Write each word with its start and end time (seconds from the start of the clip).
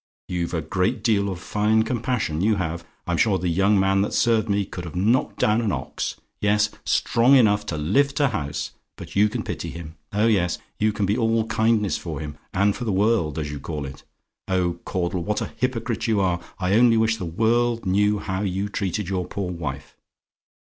You've 0.27 0.55
a 0.55 0.63
great 0.63 1.03
deal 1.03 1.29
of 1.29 1.39
fine 1.39 1.83
compassion, 1.83 2.41
you 2.41 2.55
have! 2.55 2.83
I'm 3.05 3.17
sure 3.17 3.37
the 3.37 3.49
young 3.49 3.79
man 3.79 4.01
that 4.01 4.15
served 4.15 4.49
me 4.49 4.65
could 4.65 4.83
have 4.83 4.95
knocked 4.95 5.37
down 5.37 5.61
an 5.61 5.71
ox; 5.71 6.19
yes, 6.39 6.71
strong 6.83 7.35
enough 7.35 7.67
to 7.67 7.77
lift 7.77 8.19
a 8.19 8.29
house: 8.29 8.71
but 8.95 9.15
you 9.15 9.29
can 9.29 9.43
pity 9.43 9.69
him 9.69 9.97
oh 10.11 10.25
yes, 10.25 10.57
you 10.79 10.91
can 10.91 11.05
be 11.05 11.15
all 11.15 11.45
kindness 11.45 11.99
for 11.99 12.19
him, 12.19 12.39
and 12.51 12.75
for 12.75 12.83
the 12.83 12.91
world, 12.91 13.37
as 13.37 13.51
you 13.51 13.59
call 13.59 13.85
it. 13.85 14.03
Oh, 14.47 14.79
Caudle, 14.85 15.21
what 15.21 15.39
a 15.39 15.53
hypocrite 15.57 16.07
you 16.07 16.19
are! 16.19 16.39
I 16.57 16.73
only 16.73 16.97
wish 16.97 17.17
the 17.17 17.25
world 17.25 17.85
knew 17.85 18.17
how 18.17 18.41
you 18.41 18.69
treated 18.69 19.07
your 19.07 19.27
poor 19.27 19.51
wife! 19.51 19.95